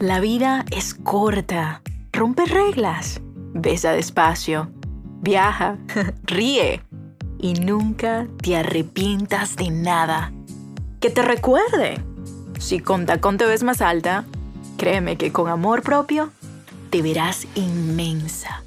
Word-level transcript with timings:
La 0.00 0.18
vida 0.18 0.64
es 0.72 0.94
corta. 0.94 1.80
Rompe 2.12 2.46
reglas. 2.46 3.20
Besa 3.52 3.92
despacio. 3.92 4.72
Viaja. 5.20 5.78
Ríe. 6.24 6.82
Y 7.38 7.54
nunca 7.54 8.26
te 8.42 8.56
arrepientas 8.56 9.54
de 9.54 9.70
nada. 9.70 10.32
Que 11.00 11.10
te 11.10 11.22
recuerde. 11.22 12.00
Si 12.58 12.80
con 12.80 13.06
tacón 13.06 13.36
ves 13.36 13.62
más 13.62 13.80
alta, 13.80 14.24
créeme 14.78 15.16
que 15.16 15.30
con 15.30 15.48
amor 15.48 15.82
propio 15.82 16.32
te 16.90 17.00
verás 17.00 17.46
inmensa. 17.54 18.63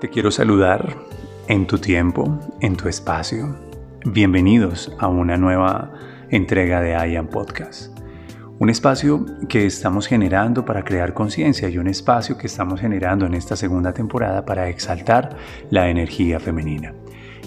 Te 0.00 0.08
quiero 0.08 0.30
saludar 0.30 0.96
en 1.48 1.66
tu 1.66 1.78
tiempo, 1.78 2.38
en 2.60 2.76
tu 2.76 2.88
espacio. 2.88 3.56
Bienvenidos 4.04 4.94
a 5.00 5.08
una 5.08 5.36
nueva 5.36 5.92
entrega 6.30 6.80
de 6.80 6.92
IAM 6.92 7.26
Podcast. 7.26 7.98
Un 8.60 8.70
espacio 8.70 9.26
que 9.48 9.66
estamos 9.66 10.06
generando 10.06 10.64
para 10.64 10.84
crear 10.84 11.14
conciencia 11.14 11.68
y 11.68 11.78
un 11.78 11.88
espacio 11.88 12.38
que 12.38 12.46
estamos 12.46 12.80
generando 12.80 13.26
en 13.26 13.34
esta 13.34 13.56
segunda 13.56 13.92
temporada 13.92 14.44
para 14.44 14.68
exaltar 14.68 15.36
la 15.70 15.88
energía 15.88 16.38
femenina. 16.38 16.94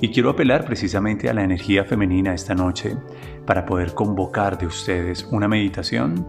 Y 0.02 0.10
quiero 0.10 0.30
apelar 0.30 0.66
precisamente 0.66 1.30
a 1.30 1.34
la 1.34 1.46
energía 1.46 1.86
femenina 1.86 2.34
esta 2.34 2.54
noche 2.54 2.98
para 3.46 3.66
poder 3.66 3.94
convocar 3.94 4.58
de 4.58 4.66
ustedes 4.66 5.26
una 5.32 5.48
meditación 5.48 6.28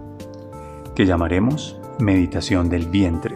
que 0.94 1.04
llamaremos 1.04 1.80
meditación 1.98 2.68
del 2.68 2.86
vientre. 2.86 3.34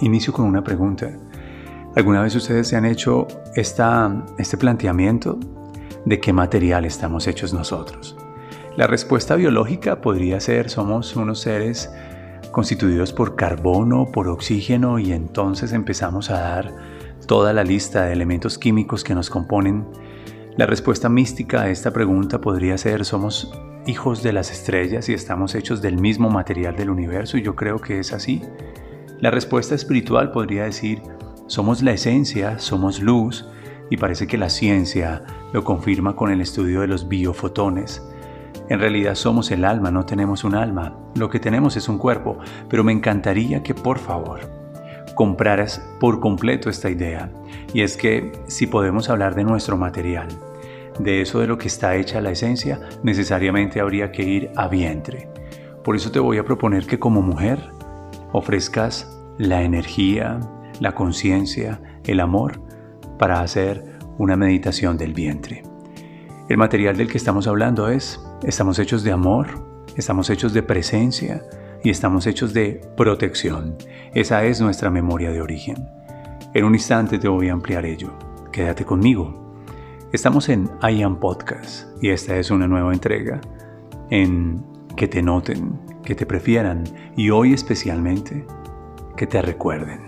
Inicio 0.00 0.34
con 0.34 0.44
una 0.44 0.62
pregunta. 0.62 1.10
¿Alguna 1.98 2.22
vez 2.22 2.36
ustedes 2.36 2.68
se 2.68 2.76
han 2.76 2.84
hecho 2.84 3.26
esta, 3.56 4.24
este 4.38 4.56
planteamiento 4.56 5.36
de 6.04 6.20
qué 6.20 6.32
material 6.32 6.84
estamos 6.84 7.26
hechos 7.26 7.52
nosotros? 7.52 8.16
La 8.76 8.86
respuesta 8.86 9.34
biológica 9.34 10.00
podría 10.00 10.38
ser 10.38 10.70
somos 10.70 11.16
unos 11.16 11.40
seres 11.40 11.90
constituidos 12.52 13.12
por 13.12 13.34
carbono, 13.34 14.12
por 14.12 14.28
oxígeno 14.28 15.00
y 15.00 15.12
entonces 15.12 15.72
empezamos 15.72 16.30
a 16.30 16.38
dar 16.38 16.72
toda 17.26 17.52
la 17.52 17.64
lista 17.64 18.04
de 18.04 18.12
elementos 18.12 18.58
químicos 18.58 19.02
que 19.02 19.16
nos 19.16 19.28
componen. 19.28 19.84
La 20.56 20.66
respuesta 20.66 21.08
mística 21.08 21.62
a 21.62 21.68
esta 21.68 21.90
pregunta 21.90 22.40
podría 22.40 22.78
ser 22.78 23.04
somos 23.04 23.52
hijos 23.86 24.22
de 24.22 24.32
las 24.32 24.52
estrellas 24.52 25.08
y 25.08 25.14
estamos 25.14 25.56
hechos 25.56 25.82
del 25.82 25.96
mismo 26.00 26.30
material 26.30 26.76
del 26.76 26.90
universo 26.90 27.38
y 27.38 27.42
yo 27.42 27.56
creo 27.56 27.80
que 27.80 27.98
es 27.98 28.12
así. 28.12 28.40
La 29.18 29.32
respuesta 29.32 29.74
espiritual 29.74 30.30
podría 30.30 30.62
decir 30.62 31.02
somos 31.48 31.82
la 31.82 31.92
esencia, 31.92 32.58
somos 32.58 33.00
luz, 33.00 33.48
y 33.90 33.96
parece 33.96 34.26
que 34.26 34.38
la 34.38 34.50
ciencia 34.50 35.24
lo 35.52 35.64
confirma 35.64 36.14
con 36.14 36.30
el 36.30 36.42
estudio 36.42 36.82
de 36.82 36.86
los 36.86 37.08
biofotones. 37.08 38.02
En 38.68 38.78
realidad 38.80 39.14
somos 39.14 39.50
el 39.50 39.64
alma, 39.64 39.90
no 39.90 40.04
tenemos 40.04 40.44
un 40.44 40.54
alma, 40.54 40.94
lo 41.14 41.30
que 41.30 41.40
tenemos 41.40 41.76
es 41.76 41.88
un 41.88 41.96
cuerpo, 41.96 42.38
pero 42.68 42.84
me 42.84 42.92
encantaría 42.92 43.62
que 43.62 43.74
por 43.74 43.98
favor 43.98 44.40
compraras 45.14 45.82
por 45.98 46.20
completo 46.20 46.68
esta 46.68 46.90
idea, 46.90 47.32
y 47.72 47.80
es 47.80 47.96
que 47.96 48.30
si 48.46 48.66
podemos 48.66 49.08
hablar 49.08 49.34
de 49.34 49.42
nuestro 49.42 49.78
material, 49.78 50.28
de 50.98 51.22
eso 51.22 51.40
de 51.40 51.46
lo 51.46 51.56
que 51.56 51.68
está 51.68 51.96
hecha 51.96 52.20
la 52.20 52.30
esencia, 52.30 52.78
necesariamente 53.02 53.80
habría 53.80 54.12
que 54.12 54.22
ir 54.22 54.50
a 54.54 54.68
vientre. 54.68 55.28
Por 55.82 55.96
eso 55.96 56.12
te 56.12 56.20
voy 56.20 56.36
a 56.38 56.44
proponer 56.44 56.86
que 56.86 56.98
como 56.98 57.22
mujer 57.22 57.70
ofrezcas 58.32 59.18
la 59.38 59.62
energía, 59.62 60.38
la 60.80 60.94
conciencia, 60.94 61.80
el 62.04 62.20
amor, 62.20 62.60
para 63.18 63.40
hacer 63.40 63.84
una 64.18 64.36
meditación 64.36 64.96
del 64.96 65.14
vientre. 65.14 65.62
El 66.48 66.56
material 66.56 66.96
del 66.96 67.08
que 67.08 67.18
estamos 67.18 67.46
hablando 67.46 67.88
es, 67.88 68.20
estamos 68.42 68.78
hechos 68.78 69.04
de 69.04 69.12
amor, 69.12 69.46
estamos 69.96 70.30
hechos 70.30 70.52
de 70.54 70.62
presencia 70.62 71.42
y 71.84 71.90
estamos 71.90 72.26
hechos 72.26 72.54
de 72.54 72.80
protección. 72.96 73.76
Esa 74.14 74.44
es 74.44 74.60
nuestra 74.60 74.90
memoria 74.90 75.30
de 75.30 75.40
origen. 75.40 75.88
En 76.54 76.64
un 76.64 76.74
instante 76.74 77.18
te 77.18 77.28
voy 77.28 77.48
a 77.48 77.52
ampliar 77.52 77.84
ello. 77.84 78.12
Quédate 78.50 78.84
conmigo. 78.84 79.62
Estamos 80.12 80.48
en 80.48 80.70
I 80.82 81.02
Am 81.02 81.20
Podcast 81.20 81.86
y 82.02 82.08
esta 82.08 82.36
es 82.38 82.50
una 82.50 82.66
nueva 82.66 82.94
entrega 82.94 83.40
en 84.10 84.64
que 84.96 85.06
te 85.06 85.22
noten, 85.22 85.78
que 86.02 86.14
te 86.14 86.24
prefieran 86.24 86.84
y 87.14 87.28
hoy 87.28 87.52
especialmente 87.52 88.46
que 89.16 89.26
te 89.26 89.42
recuerden. 89.42 90.07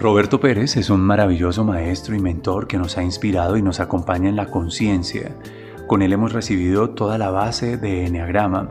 Roberto 0.00 0.40
Pérez 0.40 0.78
es 0.78 0.88
un 0.88 1.02
maravilloso 1.02 1.62
maestro 1.62 2.16
y 2.16 2.20
mentor 2.20 2.66
que 2.66 2.78
nos 2.78 2.96
ha 2.96 3.02
inspirado 3.02 3.58
y 3.58 3.62
nos 3.62 3.80
acompaña 3.80 4.30
en 4.30 4.36
la 4.36 4.46
conciencia. 4.46 5.36
Con 5.86 6.00
él 6.00 6.14
hemos 6.14 6.32
recibido 6.32 6.88
toda 6.88 7.18
la 7.18 7.30
base 7.30 7.76
de 7.76 8.06
Enneagrama 8.06 8.70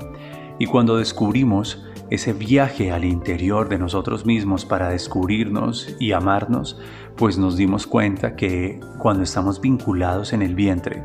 y 0.57 0.65
cuando 0.65 0.97
descubrimos 0.97 1.85
ese 2.09 2.33
viaje 2.33 2.91
al 2.91 3.05
interior 3.05 3.69
de 3.69 3.77
nosotros 3.77 4.25
mismos 4.25 4.65
para 4.65 4.89
descubrirnos 4.89 5.95
y 5.99 6.13
amarnos, 6.13 6.79
pues 7.15 7.37
nos 7.37 7.55
dimos 7.55 7.85
cuenta 7.85 8.35
que 8.35 8.79
cuando 8.97 9.21
estamos 9.21 9.61
vinculados 9.61 10.33
en 10.33 10.41
el 10.41 10.55
vientre, 10.55 11.03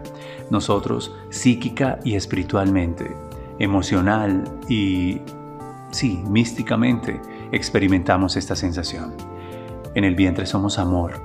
nosotros 0.49 1.15
psíquica 1.29 1.99
y 2.03 2.15
espiritualmente, 2.15 3.15
emocional 3.59 4.43
y, 4.71 5.21
sí, 5.91 6.25
místicamente, 6.31 7.21
experimentamos 7.53 8.39
esta 8.39 8.57
sensación. 8.57 9.34
En 9.95 10.05
el 10.05 10.17
vientre 10.17 10.47
somos 10.47 10.79
amor, 10.79 11.23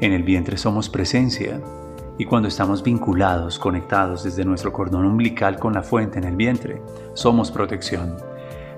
en 0.00 0.12
el 0.12 0.22
vientre 0.22 0.56
somos 0.56 0.88
presencia, 0.88 1.60
y 2.18 2.24
cuando 2.24 2.48
estamos 2.48 2.82
vinculados, 2.82 3.58
conectados 3.58 4.24
desde 4.24 4.44
nuestro 4.44 4.72
cordón 4.72 5.04
umbilical 5.04 5.58
con 5.58 5.74
la 5.74 5.82
fuente 5.82 6.18
en 6.18 6.24
el 6.24 6.34
vientre, 6.34 6.80
somos 7.12 7.50
protección. 7.50 8.16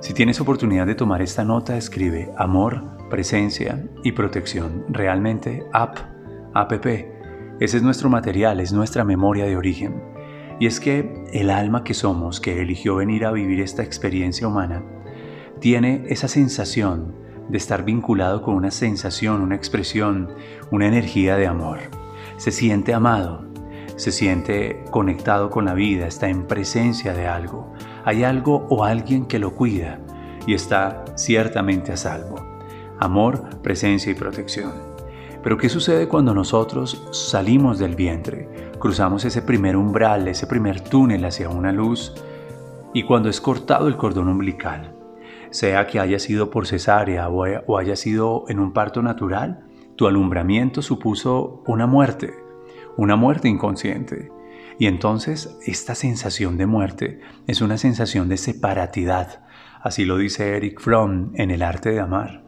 Si 0.00 0.12
tienes 0.12 0.41
oportunidad 0.41 0.87
de 0.87 0.97
tomar 0.97 1.22
esta 1.22 1.44
nota, 1.44 1.76
escribe 1.76 2.32
amor, 2.37 2.82
presencia 3.10 3.84
y 4.03 4.12
protección. 4.12 4.84
Realmente, 4.88 5.65
app, 5.72 5.99
app. 6.55 6.72
Ese 7.60 7.76
es 7.76 7.82
nuestro 7.82 8.09
material, 8.09 8.59
es 8.60 8.72
nuestra 8.72 9.05
memoria 9.05 9.44
de 9.44 9.56
origen. 9.56 10.03
Y 10.60 10.66
es 10.66 10.81
que 10.81 11.25
el 11.32 11.50
alma 11.50 11.84
que 11.84 11.94
somos, 11.94 12.41
que 12.41 12.60
eligió 12.60 12.97
venir 12.97 13.25
a 13.25 13.31
vivir 13.31 13.60
esta 13.60 13.84
experiencia 13.84 14.49
humana, 14.49 14.82
tiene 15.60 16.05
esa 16.09 16.26
sensación 16.26 17.27
de 17.48 17.59
estar 17.59 17.84
vinculado 17.84 18.42
con 18.42 18.54
una 18.54 18.70
sensación, 18.70 19.41
una 19.41 19.54
expresión, 19.54 20.28
una 20.70 20.86
energía 20.86 21.36
de 21.36 21.47
amor. 21.47 21.78
Se 22.36 22.53
siente 22.53 22.94
amado, 22.94 23.44
se 23.97 24.12
siente 24.12 24.84
conectado 24.91 25.50
con 25.50 25.64
la 25.64 25.75
vida, 25.75 26.06
está 26.06 26.28
en 26.28 26.47
presencia 26.47 27.14
de 27.14 27.26
algo. 27.26 27.72
Hay 28.04 28.22
algo 28.22 28.66
o 28.70 28.84
alguien 28.84 29.26
que 29.26 29.38
lo 29.38 29.54
cuida 29.54 29.98
y 30.47 30.54
está 30.54 31.04
ciertamente 31.16 31.92
a 31.92 31.97
salvo. 31.97 32.37
Amor, 33.00 33.60
presencia 33.60 34.12
y 34.12 34.14
protección. 34.14 34.72
Pero 35.42 35.56
¿qué 35.56 35.69
sucede 35.69 36.08
cuando 36.08 36.34
nosotros 36.34 37.08
salimos 37.12 37.78
del 37.78 37.97
vientre, 37.97 38.48
cruzamos 38.78 39.25
ese 39.25 39.42
primer 39.42 39.76
umbral, 39.76 40.28
ese 40.28 40.47
primer 40.47 40.81
túnel 40.81 41.25
hacia 41.25 41.48
una 41.48 41.72
luz 41.72 42.14
y 42.92 43.04
cuando 43.04 43.28
es 43.28 43.41
cortado 43.41 43.88
el 43.88 43.97
cordón 43.97 44.28
umbilical? 44.28 44.97
Sea 45.50 45.86
que 45.86 46.00
haya 46.00 46.19
sido 46.19 46.50
por 46.50 46.66
cesárea 46.66 47.28
o 47.28 47.78
haya 47.78 47.97
sido 47.97 48.44
en 48.48 48.59
un 48.59 48.72
parto 48.72 49.03
natural, 49.03 49.64
tu 49.97 50.06
alumbramiento 50.06 50.81
supuso 50.81 51.62
una 51.66 51.86
muerte, 51.86 52.32
una 52.97 53.16
muerte 53.16 53.48
inconsciente. 53.48 54.31
Y 54.78 54.87
entonces 54.87 55.58
esta 55.66 55.94
sensación 55.94 56.56
de 56.56 56.67
muerte 56.67 57.20
es 57.46 57.61
una 57.61 57.78
sensación 57.78 58.28
de 58.28 58.37
separatidad, 58.37 59.43
así 59.82 60.05
lo 60.05 60.19
dice 60.19 60.56
Eric 60.56 60.81
Fromm 60.81 61.32
en 61.34 61.50
El 61.50 61.62
arte 61.62 61.90
de 61.90 62.00
amar. 62.00 62.44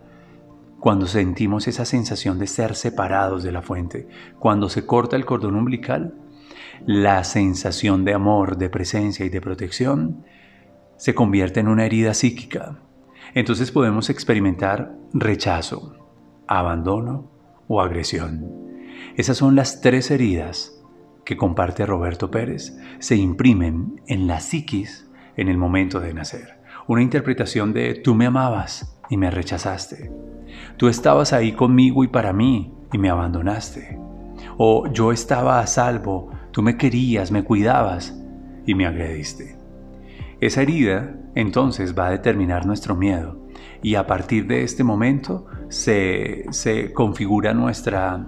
Cuando 0.78 1.06
sentimos 1.06 1.66
esa 1.68 1.84
sensación 1.84 2.38
de 2.38 2.46
ser 2.46 2.74
separados 2.74 3.42
de 3.42 3.52
la 3.52 3.62
fuente, 3.62 4.08
cuando 4.38 4.68
se 4.68 4.86
corta 4.86 5.16
el 5.16 5.26
cordón 5.26 5.56
umbilical, 5.56 6.14
la 6.86 7.24
sensación 7.24 8.04
de 8.04 8.14
amor, 8.14 8.56
de 8.56 8.70
presencia 8.70 9.26
y 9.26 9.28
de 9.28 9.40
protección 9.40 10.24
se 10.96 11.14
convierte 11.14 11.60
en 11.60 11.68
una 11.68 11.84
herida 11.84 12.14
psíquica, 12.14 12.78
entonces 13.34 13.70
podemos 13.70 14.10
experimentar 14.10 14.94
rechazo, 15.12 15.96
abandono 16.46 17.30
o 17.68 17.80
agresión. 17.80 18.44
Esas 19.16 19.36
son 19.36 19.56
las 19.56 19.80
tres 19.80 20.10
heridas 20.10 20.80
que 21.24 21.36
comparte 21.36 21.86
Roberto 21.86 22.30
Pérez, 22.30 22.76
se 22.98 23.16
imprimen 23.16 24.00
en 24.06 24.26
la 24.26 24.40
psiquis 24.40 25.08
en 25.36 25.48
el 25.48 25.58
momento 25.58 26.00
de 26.00 26.12
nacer. 26.14 26.60
Una 26.88 27.02
interpretación 27.02 27.72
de 27.72 27.94
tú 27.94 28.14
me 28.14 28.26
amabas 28.26 28.98
y 29.08 29.16
me 29.16 29.30
rechazaste. 29.30 30.10
Tú 30.76 30.88
estabas 30.88 31.32
ahí 31.32 31.52
conmigo 31.52 32.02
y 32.02 32.08
para 32.08 32.32
mí 32.32 32.74
y 32.92 32.98
me 32.98 33.10
abandonaste. 33.10 33.98
O 34.56 34.92
yo 34.92 35.12
estaba 35.12 35.60
a 35.60 35.66
salvo, 35.66 36.30
tú 36.50 36.62
me 36.62 36.76
querías, 36.76 37.30
me 37.30 37.44
cuidabas 37.44 38.18
y 38.66 38.74
me 38.74 38.86
agrediste. 38.86 39.59
Esa 40.40 40.62
herida 40.62 41.14
entonces 41.34 41.94
va 41.98 42.06
a 42.06 42.10
determinar 42.10 42.64
nuestro 42.64 42.96
miedo 42.96 43.46
y 43.82 43.94
a 43.94 44.06
partir 44.06 44.46
de 44.46 44.62
este 44.62 44.84
momento 44.84 45.46
se, 45.68 46.46
se 46.50 46.92
configura 46.92 47.52
nuestra, 47.52 48.26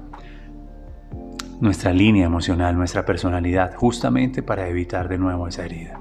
nuestra 1.60 1.92
línea 1.92 2.26
emocional, 2.26 2.76
nuestra 2.76 3.04
personalidad, 3.06 3.74
justamente 3.74 4.42
para 4.42 4.68
evitar 4.68 5.08
de 5.08 5.18
nuevo 5.18 5.48
esa 5.48 5.64
herida. 5.64 6.00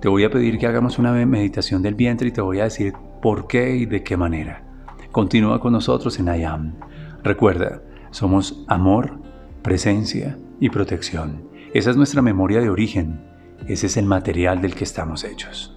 Te 0.00 0.08
voy 0.08 0.24
a 0.24 0.30
pedir 0.30 0.58
que 0.58 0.66
hagamos 0.66 0.98
una 0.98 1.12
meditación 1.12 1.80
del 1.80 1.94
vientre 1.94 2.28
y 2.28 2.32
te 2.32 2.42
voy 2.42 2.60
a 2.60 2.64
decir 2.64 2.92
por 3.22 3.46
qué 3.46 3.74
y 3.76 3.86
de 3.86 4.02
qué 4.02 4.18
manera. 4.18 4.62
Continúa 5.10 5.60
con 5.60 5.72
nosotros 5.72 6.18
en 6.18 6.28
I 6.28 6.44
Am. 6.44 6.74
Recuerda, 7.22 7.80
somos 8.10 8.64
amor, 8.68 9.18
presencia 9.62 10.36
y 10.60 10.68
protección. 10.68 11.48
Esa 11.72 11.90
es 11.90 11.96
nuestra 11.96 12.20
memoria 12.20 12.60
de 12.60 12.68
origen. 12.68 13.33
Ese 13.66 13.86
es 13.86 13.96
el 13.96 14.04
material 14.04 14.60
del 14.60 14.74
que 14.74 14.84
estamos 14.84 15.24
hechos. 15.24 15.74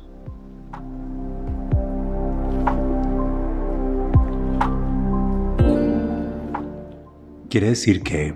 Quiere 7.49 7.69
decir 7.69 8.03
que 8.03 8.35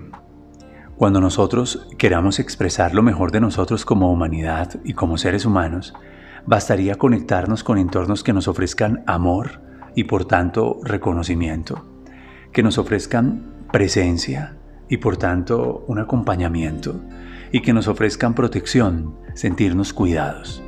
cuando 0.96 1.20
nosotros 1.20 1.86
queramos 1.98 2.38
expresar 2.38 2.94
lo 2.94 3.02
mejor 3.02 3.30
de 3.30 3.40
nosotros 3.40 3.84
como 3.84 4.10
humanidad 4.10 4.80
y 4.84 4.94
como 4.94 5.18
seres 5.18 5.44
humanos, 5.44 5.92
bastaría 6.46 6.94
conectarnos 6.94 7.62
con 7.62 7.76
entornos 7.76 8.22
que 8.22 8.32
nos 8.32 8.48
ofrezcan 8.48 9.04
amor 9.06 9.60
y 9.94 10.04
por 10.04 10.24
tanto 10.24 10.80
reconocimiento, 10.82 11.84
que 12.52 12.62
nos 12.62 12.78
ofrezcan 12.78 13.66
presencia 13.70 14.56
y 14.88 14.96
por 14.96 15.18
tanto 15.18 15.84
un 15.88 15.98
acompañamiento, 15.98 17.00
y 17.52 17.60
que 17.60 17.74
nos 17.74 17.86
ofrezcan 17.86 18.34
protección, 18.34 19.14
sentirnos 19.34 19.92
cuidados. 19.92 20.62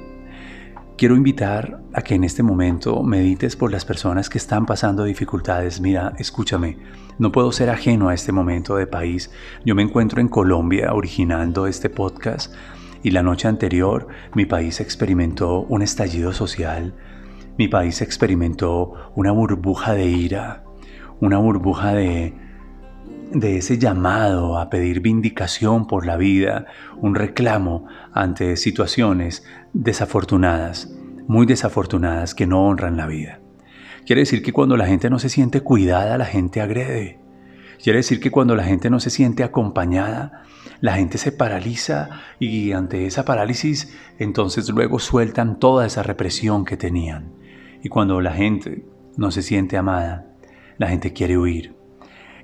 Quiero 0.96 1.16
invitar 1.16 1.81
a 1.92 2.02
que 2.02 2.14
en 2.14 2.22
este 2.22 2.44
momento 2.44 3.02
medites 3.02 3.56
por 3.56 3.72
las 3.72 3.84
personas 3.84 4.31
que 4.31 4.38
están 4.38 4.64
pasando 4.64 5.02
dificultades. 5.02 5.81
Mira, 5.81 6.12
escúchame, 6.19 6.78
no 7.19 7.32
puedo 7.32 7.50
ser 7.50 7.70
ajeno 7.70 8.10
a 8.10 8.14
este 8.14 8.31
momento 8.31 8.76
de 8.76 8.86
país. 8.86 9.32
Yo 9.64 9.75
me 9.75 9.82
encuentro 9.82 10.20
en 10.20 10.28
Colombia 10.28 10.92
originando 10.92 11.66
este 11.66 11.90
podcast 11.90 12.54
y 13.02 13.10
la 13.10 13.25
noche 13.25 13.48
anterior 13.48 14.06
mi 14.34 14.46
país 14.46 14.80
experimentó 14.80 15.62
un 15.62 15.82
estallido 15.82 16.32
social. 16.32 16.94
Mi 17.58 17.66
país 17.66 18.00
experimentó 18.00 18.92
una 19.16 19.32
burbuja 19.32 19.94
de 19.94 20.06
ira, 20.06 20.64
una 21.20 21.38
burbuja 21.38 21.92
de, 21.94 22.34
de 23.34 23.58
ese 23.58 23.78
llamado 23.78 24.58
a 24.58 24.70
pedir 24.70 25.00
vindicación 25.00 25.86
por 25.86 26.06
la 26.06 26.16
vida, 26.16 26.66
un 26.96 27.16
reclamo 27.16 27.86
ante 28.12 28.56
situaciones 28.56 29.44
desafortunadas, 29.72 30.96
muy 31.26 31.44
desafortunadas 31.44 32.34
que 32.34 32.46
no 32.46 32.66
honran 32.66 32.96
la 32.96 33.06
vida. 33.06 33.40
Quiere 34.06 34.22
decir 34.22 34.42
que 34.42 34.52
cuando 34.52 34.76
la 34.76 34.86
gente 34.86 35.10
no 35.10 35.19
se 35.19 35.28
siente 35.28 35.62
cuidada, 35.62 36.16
la 36.16 36.26
gente 36.26 36.60
agrede. 36.60 37.19
Quiere 37.82 37.98
decir 37.98 38.20
que 38.20 38.31
cuando 38.31 38.54
la 38.54 38.62
gente 38.62 38.88
no 38.88 39.00
se 39.00 39.10
siente 39.10 39.42
acompañada, 39.42 40.44
la 40.80 40.94
gente 40.94 41.19
se 41.19 41.32
paraliza 41.32 42.10
y 42.38 42.72
ante 42.72 43.06
esa 43.06 43.25
parálisis 43.25 43.94
entonces 44.19 44.69
luego 44.70 44.98
sueltan 44.98 45.58
toda 45.58 45.87
esa 45.87 46.02
represión 46.02 46.64
que 46.64 46.76
tenían. 46.76 47.32
Y 47.82 47.88
cuando 47.88 48.20
la 48.20 48.32
gente 48.32 48.84
no 49.16 49.30
se 49.30 49.42
siente 49.42 49.76
amada, 49.76 50.26
la 50.78 50.88
gente 50.88 51.12
quiere 51.12 51.37
huir. 51.37 51.75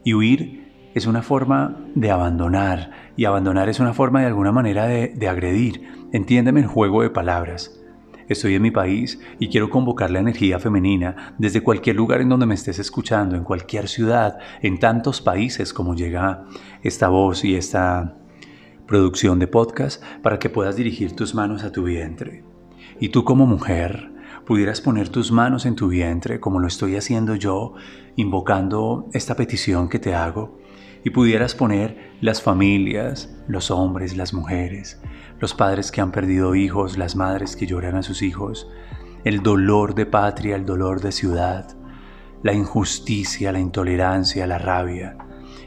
Y 0.02 0.14
huir 0.14 0.69
es 0.94 1.06
una 1.06 1.22
forma 1.22 1.76
de 1.94 2.10
abandonar 2.10 2.90
y 3.16 3.24
abandonar 3.24 3.68
es 3.68 3.80
una 3.80 3.94
forma 3.94 4.20
de 4.20 4.26
alguna 4.26 4.52
manera 4.52 4.86
de, 4.86 5.28
agredir. 5.28 5.82
Entiéndeme 6.12 6.60
el 6.60 6.66
juego 6.66 7.02
de 7.02 7.10
palabras. 7.10 7.76
Estoy 8.28 8.54
en 8.54 8.62
mi 8.62 8.70
país 8.70 9.20
y 9.38 9.48
quiero 9.48 9.70
convocar 9.70 10.10
la 10.10 10.20
energía 10.20 10.58
femenina 10.58 11.34
desde 11.38 11.62
cualquier 11.62 11.96
lugar 11.96 12.20
en 12.20 12.28
donde 12.28 12.46
me 12.46 12.54
estés 12.54 12.78
escuchando, 12.78 13.36
en 13.36 13.44
cualquier 13.44 13.88
ciudad, 13.88 14.38
en 14.62 14.78
tantos 14.78 15.20
países 15.20 15.72
como 15.72 15.94
llega 15.94 16.44
esta 16.82 17.08
voz 17.08 17.44
y 17.44 17.56
esta 17.56 18.16
producción 18.86 19.38
de 19.38 19.46
podcast 19.46 20.02
para 20.22 20.38
que 20.38 20.50
puedas 20.50 20.76
dirigir 20.76 21.14
tus 21.14 21.34
manos 21.34 21.64
a 21.64 21.72
tu 21.72 21.84
vientre. 21.84 22.44
Y 23.00 23.08
tú 23.08 23.24
como 23.24 23.46
mujer 23.46 24.12
pudieras 24.44 24.80
poner 24.80 25.08
tus 25.08 25.32
manos 25.32 25.66
en 25.66 25.76
tu 25.76 25.88
vientre 25.88 26.40
como 26.40 26.58
lo 26.60 26.66
estoy 26.66 26.96
haciendo 26.96 27.34
yo, 27.34 27.74
invocando 28.16 29.08
esta 29.12 29.34
petición 29.36 29.88
que 29.88 29.98
te 29.98 30.14
hago 30.14 30.59
y 31.04 31.10
pudieras 31.10 31.54
poner 31.54 32.12
las 32.20 32.42
familias, 32.42 33.34
los 33.48 33.70
hombres, 33.70 34.16
las 34.16 34.34
mujeres, 34.34 35.00
los 35.38 35.54
padres 35.54 35.90
que 35.90 36.00
han 36.00 36.12
perdido 36.12 36.54
hijos, 36.54 36.98
las 36.98 37.16
madres 37.16 37.56
que 37.56 37.66
lloran 37.66 37.96
a 37.96 38.02
sus 38.02 38.22
hijos, 38.22 38.68
el 39.24 39.42
dolor 39.42 39.94
de 39.94 40.06
patria, 40.06 40.56
el 40.56 40.66
dolor 40.66 41.00
de 41.00 41.12
ciudad, 41.12 41.76
la 42.42 42.52
injusticia, 42.52 43.52
la 43.52 43.60
intolerancia, 43.60 44.46
la 44.46 44.58
rabia, 44.58 45.16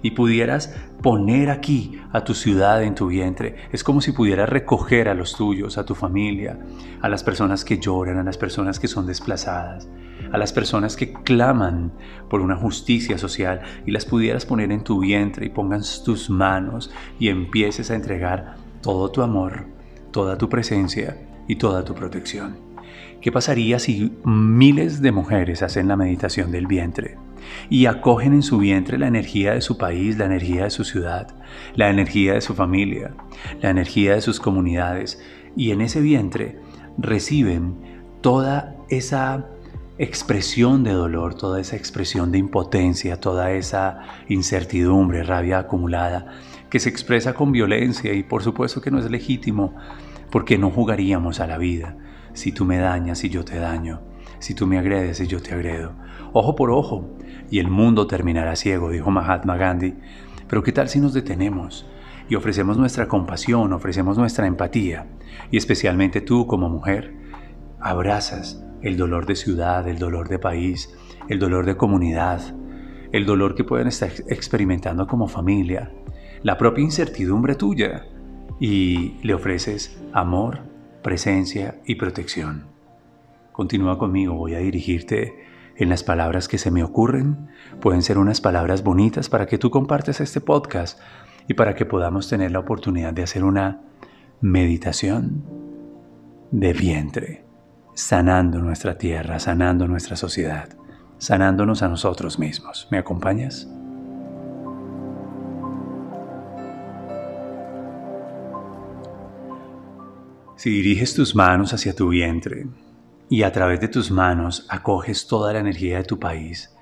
y 0.02 0.12
pudieras 0.12 0.76
poner 1.02 1.50
aquí 1.50 2.00
a 2.12 2.24
tu 2.24 2.34
ciudad 2.34 2.84
en 2.84 2.96
tu 2.96 3.08
vientre. 3.08 3.56
Es 3.72 3.84
como 3.84 4.02
si 4.02 4.12
pudieras 4.12 4.50
recoger 4.50 5.08
a 5.08 5.14
los 5.14 5.36
tuyos, 5.36 5.78
a 5.78 5.86
tu 5.86 5.96
familia, 5.96 6.60
a 7.02 7.10
las 7.10 7.24
personas 7.24 7.64
que 7.64 7.80
lloran, 7.80 8.18
a 8.18 8.24
las 8.24 8.38
personas 8.38 8.80
que 8.80 8.88
son 8.88 9.06
desplazadas, 9.06 9.88
a 10.34 10.38
las 10.40 10.52
personas 10.52 10.98
que 10.98 11.14
claman 11.14 11.94
por 12.28 12.42
una 12.42 12.56
justicia 12.56 13.18
social 13.20 13.62
y 13.86 13.92
las 13.92 14.04
pudieras 14.04 14.46
poner 14.48 14.72
en 14.72 14.84
tu 14.84 15.00
vientre 15.00 15.46
y 15.46 15.50
pongas 15.50 16.04
tus 16.04 16.30
manos 16.30 16.92
y 17.20 17.30
empieces 17.30 17.92
a 17.92 17.96
entregar 17.96 18.56
todo 18.82 19.12
tu 19.12 19.22
amor, 19.22 19.68
toda 20.12 20.38
tu 20.38 20.50
presencia 20.50 21.18
y 21.48 21.56
toda 21.58 21.86
tu 21.86 21.94
protección. 21.94 22.58
¿Qué 23.22 23.32
pasaría 23.32 23.78
si 23.78 24.12
miles 24.26 25.04
de 25.04 25.12
mujeres 25.12 25.62
hacen 25.62 25.88
la 25.88 25.96
meditación 25.96 26.52
del 26.52 26.66
vientre 26.66 27.18
y 27.70 27.86
acogen 27.86 28.34
en 28.34 28.42
su 28.42 28.58
vientre 28.58 28.98
la 28.98 29.08
energía 29.08 29.54
de 29.54 29.62
su 29.62 29.78
país, 29.78 30.18
la 30.18 30.26
energía 30.26 30.64
de 30.64 30.72
su 30.72 30.84
ciudad, 30.84 31.28
la 31.76 31.92
energía 31.92 32.34
de 32.34 32.42
su 32.42 32.56
familia, 32.56 33.14
la 33.62 33.70
energía 33.70 34.16
de 34.16 34.22
sus 34.22 34.40
comunidades 34.40 35.22
y 35.56 35.70
en 35.70 35.82
ese 35.82 36.02
vientre 36.02 36.58
reciben 36.98 37.76
toda 38.22 38.76
esa 38.90 39.46
expresión 39.98 40.84
de 40.84 40.92
dolor, 40.92 41.36
toda 41.36 41.60
esa 41.60 41.76
expresión 41.76 42.32
de 42.32 42.40
impotencia, 42.40 43.20
toda 43.20 43.52
esa 43.52 44.00
incertidumbre, 44.28 45.24
rabia 45.24 45.60
acumulada, 45.60 46.34
que 46.70 46.80
se 46.80 46.90
expresa 46.90 47.34
con 47.34 47.52
violencia 47.52 48.14
y 48.14 48.24
por 48.24 48.42
supuesto 48.42 48.82
que 48.82 48.90
no 48.90 49.00
es 49.00 49.10
legítimo, 49.10 49.76
porque 50.32 50.58
no 50.58 50.72
jugaríamos 50.72 51.40
a 51.40 51.48
la 51.48 51.60
vida. 51.60 51.96
Si 52.34 52.52
tú 52.52 52.66
me 52.66 52.78
dañas 52.78 53.24
y 53.24 53.30
yo 53.30 53.46
te 53.46 53.60
daño, 53.60 54.02
si 54.40 54.56
tú 54.56 54.66
me 54.66 54.80
agredes 54.80 55.20
y 55.20 55.28
yo 55.28 55.42
te 55.42 55.54
agredo, 55.54 55.94
ojo 56.34 56.56
por 56.56 56.72
ojo, 56.72 57.08
y 57.52 57.60
el 57.60 57.70
mundo 57.70 58.08
terminará 58.08 58.56
ciego, 58.56 58.90
dijo 58.90 59.12
Mahatma 59.12 59.58
Gandhi. 59.58 59.94
Pero 60.48 60.64
¿qué 60.64 60.72
tal 60.72 60.90
si 60.90 61.00
nos 61.00 61.14
detenemos 61.14 61.86
y 62.28 62.36
ofrecemos 62.36 62.78
nuestra 62.78 63.08
compasión, 63.08 63.74
ofrecemos 63.74 64.18
nuestra 64.18 64.48
empatía, 64.48 65.06
y 65.52 65.58
especialmente 65.58 66.22
tú 66.22 66.48
como 66.48 66.68
mujer, 66.70 67.14
abrazas 67.80 68.64
el 68.84 68.98
dolor 68.98 69.26
de 69.26 69.36
ciudad, 69.36 69.88
el 69.88 69.98
dolor 69.98 70.28
de 70.28 70.38
país, 70.38 70.94
el 71.30 71.40
dolor 71.40 71.66
de 71.66 71.78
comunidad, 71.78 72.42
el 73.12 73.26
dolor 73.26 73.56
que 73.56 73.64
pueden 73.64 73.88
estar 73.88 74.12
experimentando 74.28 75.08
como 75.08 75.28
familia, 75.28 75.92
la 76.44 76.58
propia 76.58 76.84
incertidumbre 76.84 77.56
tuya 77.56 78.06
y 78.60 79.16
le 79.24 79.34
ofreces 79.34 79.98
amor, 80.12 80.60
presencia 81.02 81.80
y 81.86 81.96
protección. 81.96 82.66
Continúa 83.54 83.98
conmigo, 83.98 84.34
voy 84.34 84.56
a 84.56 84.60
dirigirte 84.60 85.34
en 85.78 85.90
las 85.90 86.04
palabras 86.04 86.48
que 86.48 86.58
se 86.58 86.72
me 86.72 86.84
ocurren. 86.84 87.48
Pueden 87.80 88.02
ser 88.02 88.18
unas 88.18 88.42
palabras 88.42 88.84
bonitas 88.84 89.30
para 89.30 89.46
que 89.46 89.58
tú 89.58 89.72
compartas 89.72 90.20
este 90.22 90.42
podcast 90.42 91.00
y 91.48 91.54
para 91.54 91.76
que 91.76 91.86
podamos 91.86 92.30
tener 92.30 92.52
la 92.52 92.60
oportunidad 92.60 93.14
de 93.14 93.24
hacer 93.24 93.44
una 93.44 93.82
meditación 94.42 95.44
de 96.52 96.74
vientre 96.74 97.43
sanando 97.94 98.60
nuestra 98.60 98.98
tierra, 98.98 99.40
sanando 99.40 99.88
nuestra 99.88 100.16
sociedad, 100.16 100.70
sanándonos 101.18 101.84
a 101.84 101.88
nosotros 101.88 102.40
mismos. 102.40 102.88
¿Me 102.92 102.98
acompañas? 102.98 103.68
Si 110.56 110.70
diriges 110.70 111.14
tus 111.14 111.36
manos 111.36 111.74
hacia 111.74 111.94
tu 111.94 112.10
vientre 112.10 112.68
y 113.30 113.44
a 113.44 113.52
través 113.52 113.82
de 113.82 113.90
tus 113.90 114.12
manos 114.12 114.66
acoges 114.70 115.28
toda 115.28 115.52
la 115.52 115.60
energía 115.60 115.98
de 115.98 116.04
tu 116.06 116.20
país, 116.20 116.74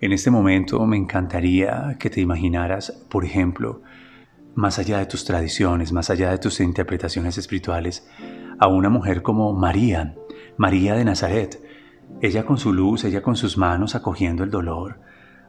en 0.00 0.12
este 0.12 0.30
momento 0.30 0.84
me 0.84 0.96
encantaría 0.96 1.96
que 1.98 2.10
te 2.10 2.20
imaginaras, 2.20 2.90
por 3.08 3.24
ejemplo, 3.24 3.82
más 4.54 4.78
allá 4.78 4.98
de 4.98 5.06
tus 5.06 5.24
tradiciones, 5.24 5.92
más 5.92 6.10
allá 6.10 6.30
de 6.30 6.38
tus 6.38 6.60
interpretaciones 6.60 7.38
espirituales, 7.38 8.08
a 8.58 8.68
una 8.68 8.88
mujer 8.88 9.22
como 9.22 9.52
María, 9.52 10.14
María 10.56 10.94
de 10.94 11.04
Nazaret, 11.04 11.62
ella 12.20 12.44
con 12.44 12.58
su 12.58 12.72
luz, 12.72 13.04
ella 13.04 13.22
con 13.22 13.36
sus 13.36 13.56
manos 13.56 13.94
acogiendo 13.94 14.44
el 14.44 14.50
dolor, 14.50 15.00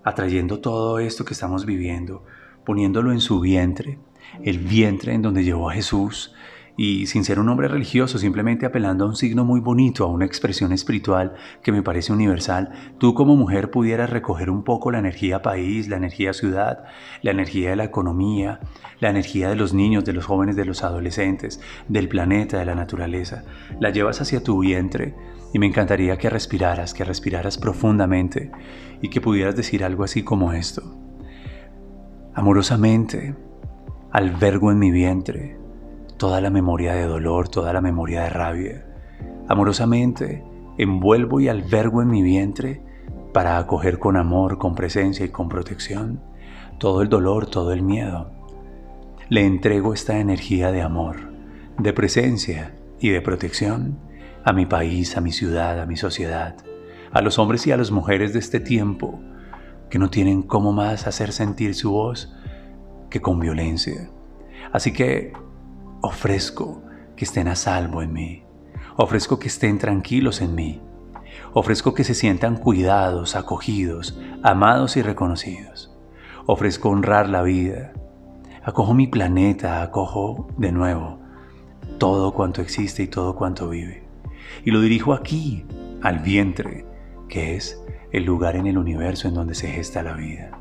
atrayendo 0.04 0.60
todo 0.60 1.00
esto 1.00 1.26
que 1.26 1.34
estamos 1.34 1.66
viviendo, 1.66 2.24
poniéndolo 2.66 3.12
en 3.12 3.22
su 3.22 3.40
vientre, 3.40 4.00
el 4.44 4.60
vientre 4.60 5.14
en 5.14 5.22
donde 5.22 5.44
llevó 5.44 5.70
a 5.70 5.74
Jesús, 5.74 6.34
y 6.78 7.08
sin 7.08 7.24
ser 7.24 7.40
un 7.40 7.50
hombre 7.50 7.68
religioso, 7.68 8.18
simplemente 8.18 8.66
apelando 8.66 9.06
a 9.06 9.08
un 9.08 9.16
signo 9.16 9.46
muy 9.46 9.60
bonito, 9.60 10.04
a 10.04 10.08
una 10.08 10.26
expresión 10.26 10.74
espiritual 10.74 11.34
que 11.64 11.72
me 11.72 11.84
parece 11.84 12.12
universal, 12.12 12.72
tú 12.98 13.14
como 13.14 13.36
mujer 13.36 13.72
pudieras 13.72 14.10
recoger 14.10 14.50
un 14.50 14.64
poco 14.64 14.92
la 14.92 15.00
energía 15.00 15.42
país, 15.42 15.88
la 15.88 15.98
energía 15.98 16.34
ciudad, 16.34 16.84
la 17.22 17.32
energía 17.32 17.70
de 17.70 17.76
la 17.78 17.86
economía, 17.86 18.60
la 19.00 19.10
energía 19.10 19.50
de 19.50 19.56
los 19.56 19.74
niños, 19.74 20.04
de 20.04 20.14
los 20.14 20.26
jóvenes, 20.26 20.56
de 20.56 20.66
los 20.66 20.84
adolescentes, 20.84 21.62
del 21.88 22.10
planeta, 22.10 22.60
de 22.60 22.66
la 22.66 22.76
naturaleza, 22.76 23.44
la 23.80 23.92
llevas 23.92 24.20
hacia 24.22 24.44
tu 24.44 24.60
vientre 24.60 25.16
y 25.54 25.60
me 25.60 25.68
encantaría 25.68 26.18
que 26.18 26.30
respiraras, 26.30 26.94
que 26.94 27.06
respiraras 27.06 27.58
profundamente 27.58 28.52
y 29.02 29.10
que 29.10 29.22
pudieras 29.22 29.56
decir 29.56 29.84
algo 29.86 30.04
así 30.04 30.24
como 30.24 30.52
esto. 30.52 30.84
Amorosamente, 32.34 33.34
albergo 34.12 34.72
en 34.72 34.80
mi 34.80 34.92
vientre 34.92 35.65
toda 36.18 36.42
la 36.42 36.50
memoria 36.50 36.94
de 36.94 37.06
dolor, 37.06 37.50
toda 37.50 37.74
la 37.74 37.82
memoria 37.82 38.24
de 38.24 38.30
rabia. 38.30 38.86
Amorosamente 39.48 40.44
envuelvo 40.78 41.40
y 41.40 41.48
albergo 41.48 42.02
en 42.02 42.10
mi 42.10 42.22
vientre 42.22 42.82
para 43.34 43.58
acoger 43.58 44.00
con 44.00 44.18
amor, 44.18 44.58
con 44.58 44.76
presencia 44.76 45.26
y 45.26 45.30
con 45.30 45.50
protección 45.50 46.22
todo 46.78 47.02
el 47.02 47.10
dolor, 47.10 47.48
todo 47.48 47.72
el 47.72 47.82
miedo. 47.82 48.32
Le 49.30 49.46
entrego 49.46 49.94
esta 49.94 50.20
energía 50.20 50.72
de 50.72 50.82
amor, 50.82 51.32
de 51.78 51.94
presencia 51.94 52.76
y 53.00 53.10
de 53.10 53.22
protección 53.22 53.98
a 54.44 54.54
mi 54.54 54.66
país, 54.66 55.18
a 55.18 55.22
mi 55.22 55.32
ciudad, 55.32 55.80
a 55.80 55.86
mi 55.86 55.96
sociedad, 55.96 56.56
a 57.12 57.22
los 57.22 57.40
hombres 57.40 57.66
y 57.66 57.72
a 57.72 57.78
las 57.78 57.92
mujeres 57.92 58.34
de 58.34 58.40
este 58.40 58.60
tiempo 58.60 59.20
que 59.90 60.00
no 60.00 60.10
tienen 60.10 60.44
cómo 60.44 60.74
más 60.74 61.08
hacer 61.08 61.32
sentir 61.32 61.76
su 61.76 61.92
voz 61.92 62.34
que 63.10 63.22
con 63.22 63.40
violencia. 63.40 64.10
Así 64.72 64.92
que 64.92 65.34
Ofrezco 66.02 66.82
que 67.16 67.26
estén 67.26 67.48
a 67.48 67.56
salvo 67.56 68.02
en 68.02 68.14
mí. 68.14 68.44
Ofrezco 68.98 69.40
que 69.40 69.48
estén 69.48 69.78
tranquilos 69.78 70.42
en 70.42 70.56
mí. 70.56 70.82
Ofrezco 71.54 71.94
que 71.94 72.04
se 72.04 72.14
sientan 72.14 72.58
cuidados, 72.58 73.36
acogidos, 73.36 74.20
amados 74.44 74.98
y 74.98 75.02
reconocidos. 75.02 75.96
Ofrezco 76.46 76.90
honrar 76.90 77.30
la 77.30 77.42
vida. 77.42 77.94
Acojo 78.64 78.94
mi 78.94 79.08
planeta, 79.08 79.82
acojo 79.82 80.48
de 80.58 80.72
nuevo 80.72 81.26
todo 81.98 82.34
cuanto 82.34 82.62
existe 82.62 83.04
y 83.04 83.08
todo 83.08 83.36
cuanto 83.36 83.70
vive. 83.70 84.04
Y 84.64 84.72
lo 84.72 84.82
dirijo 84.82 85.14
aquí, 85.14 85.66
al 86.02 86.20
vientre, 86.20 86.86
que 87.30 87.56
es 87.56 87.82
el 88.12 88.26
lugar 88.26 88.56
en 88.56 88.68
el 88.68 88.78
universo 88.78 89.28
en 89.28 89.34
donde 89.34 89.56
se 89.56 89.68
gesta 89.68 90.04
la 90.04 90.14
vida. 90.14 90.52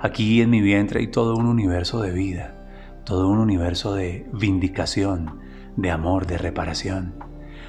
Aquí 0.00 0.40
en 0.40 0.50
mi 0.50 0.60
vientre 0.60 1.00
hay 1.00 1.08
todo 1.08 1.36
un 1.36 1.46
universo 1.46 2.00
de 2.00 2.12
vida 2.12 2.57
todo 3.08 3.26
un 3.26 3.38
universo 3.38 3.94
de 3.94 4.26
vindicación, 4.34 5.38
de 5.76 5.90
amor, 5.90 6.26
de 6.26 6.36
reparación. 6.36 7.14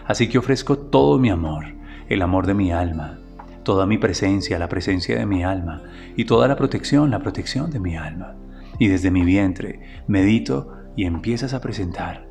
Así 0.06 0.28
que 0.28 0.38
ofrezco 0.38 0.78
todo 0.78 1.18
mi 1.18 1.30
amor, 1.30 1.64
el 2.10 2.22
amor 2.22 2.46
de 2.46 2.54
mi 2.54 2.74
alma, 2.74 3.22
toda 3.64 3.86
mi 3.86 3.98
presencia, 3.98 4.60
la 4.60 4.68
presencia 4.68 5.18
de 5.18 5.26
mi 5.26 5.46
alma, 5.46 5.82
y 6.18 6.26
toda 6.26 6.50
la 6.50 6.58
protección, 6.58 7.10
la 7.10 7.20
protección 7.20 7.72
de 7.72 7.80
mi 7.80 7.96
alma. 7.96 8.36
Y 8.80 8.90
desde 8.90 9.12
mi 9.12 9.24
vientre 9.24 10.04
medito 10.08 10.74
y 10.98 11.06
empiezas 11.06 11.54
a 11.54 11.62
presentar 11.62 12.28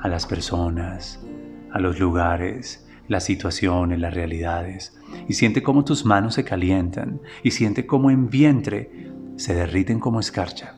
a 0.00 0.06
las 0.06 0.24
personas, 0.24 1.26
a 1.72 1.80
los 1.80 1.98
lugares, 1.98 2.88
las 3.08 3.24
situaciones, 3.24 3.98
las 3.98 4.14
realidades, 4.14 4.96
y 5.26 5.32
siente 5.32 5.64
cómo 5.64 5.84
tus 5.84 6.04
manos 6.04 6.34
se 6.34 6.44
calientan, 6.44 7.20
y 7.42 7.50
siente 7.50 7.84
cómo 7.84 8.12
en 8.12 8.30
vientre 8.30 9.10
se 9.34 9.56
derriten 9.56 9.98
como 9.98 10.20
escarcha 10.20 10.76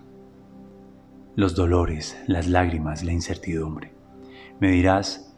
los 1.36 1.54
dolores, 1.54 2.16
las 2.26 2.48
lágrimas, 2.48 3.04
la 3.04 3.12
incertidumbre. 3.12 3.92
Me 4.58 4.70
dirás, 4.70 5.36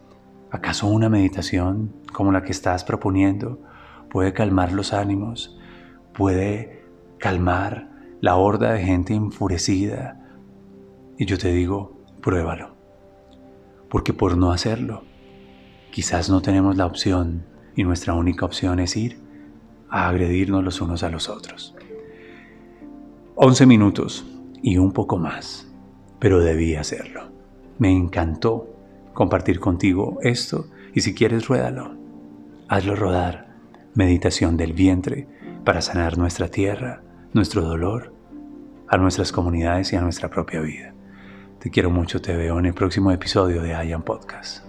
¿acaso 0.48 0.86
una 0.86 1.08
meditación 1.08 1.92
como 2.12 2.30
la 2.30 2.44
que 2.44 2.52
estás 2.52 2.84
proponiendo 2.84 3.60
puede 4.08 4.32
calmar 4.32 4.72
los 4.72 4.92
ánimos? 4.92 5.58
¿Puede 6.14 6.84
calmar 7.18 7.90
la 8.20 8.36
horda 8.36 8.74
de 8.74 8.84
gente 8.84 9.12
enfurecida? 9.12 10.24
Y 11.18 11.26
yo 11.26 11.36
te 11.36 11.52
digo, 11.52 12.00
pruébalo. 12.22 12.76
Porque 13.90 14.12
por 14.12 14.36
no 14.36 14.52
hacerlo, 14.52 15.02
quizás 15.90 16.30
no 16.30 16.42
tenemos 16.42 16.76
la 16.76 16.86
opción 16.86 17.44
y 17.74 17.82
nuestra 17.82 18.14
única 18.14 18.46
opción 18.46 18.78
es 18.78 18.96
ir 18.96 19.18
a 19.90 20.08
agredirnos 20.08 20.62
los 20.62 20.80
unos 20.80 21.02
a 21.02 21.10
los 21.10 21.28
otros. 21.28 21.74
11 23.34 23.66
minutos 23.66 24.24
y 24.62 24.78
un 24.78 24.92
poco 24.92 25.16
más 25.16 25.67
pero 26.18 26.40
debí 26.40 26.74
hacerlo. 26.74 27.30
Me 27.78 27.90
encantó 27.90 28.74
compartir 29.14 29.60
contigo 29.60 30.18
esto 30.22 30.66
y 30.94 31.00
si 31.00 31.14
quieres 31.14 31.48
ruédalo. 31.48 31.96
Hazlo 32.68 32.96
rodar. 32.96 33.48
Meditación 33.94 34.56
del 34.56 34.74
vientre 34.74 35.26
para 35.64 35.80
sanar 35.80 36.18
nuestra 36.18 36.48
tierra, 36.48 37.02
nuestro 37.32 37.62
dolor, 37.62 38.12
a 38.88 38.96
nuestras 38.96 39.32
comunidades 39.32 39.92
y 39.92 39.96
a 39.96 40.00
nuestra 40.00 40.30
propia 40.30 40.60
vida. 40.60 40.94
Te 41.58 41.70
quiero 41.70 41.90
mucho, 41.90 42.20
te 42.20 42.36
veo 42.36 42.58
en 42.58 42.66
el 42.66 42.74
próximo 42.74 43.10
episodio 43.10 43.62
de 43.62 43.74
Ayan 43.74 44.02
Podcast. 44.02 44.67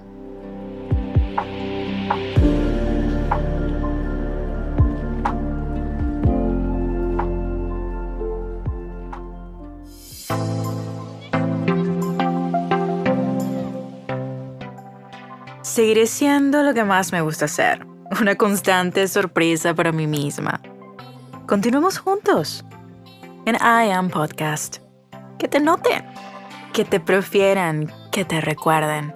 Seguiré 15.79 16.07
siendo 16.07 16.61
lo 16.61 16.73
que 16.73 16.83
más 16.83 17.13
me 17.13 17.21
gusta 17.21 17.45
hacer, 17.45 17.87
una 18.19 18.35
constante 18.35 19.07
sorpresa 19.07 19.73
para 19.73 19.93
mí 19.93 20.07
misma. 20.07 20.59
Continuemos 21.47 21.99
juntos 21.99 22.65
en 23.45 23.55
I 23.55 23.89
Am 23.91 24.09
Podcast. 24.09 24.79
Que 25.37 25.47
te 25.47 25.61
noten, 25.61 26.03
que 26.73 26.83
te 26.83 26.99
prefieran, 26.99 27.89
que 28.11 28.25
te 28.25 28.41
recuerden. 28.41 29.15